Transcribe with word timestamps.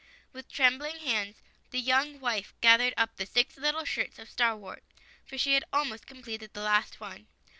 With 0.33 0.51
trembling 0.51 0.97
hands 1.01 1.43
the 1.69 1.79
young 1.79 2.19
wife 2.19 2.55
gathered 2.59 2.95
up 2.97 3.15
the 3.17 3.27
six 3.27 3.55
little 3.55 3.85
shirts 3.85 4.17
of 4.17 4.31
starwort— 4.31 4.81
for 5.27 5.37
she 5.37 5.53
had 5.53 5.63
almost 5.71 6.07
completed 6.07 6.53
the 6.55 6.63
last 6.63 6.99
one. 6.99 7.27